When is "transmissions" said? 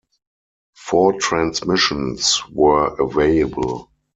1.19-2.41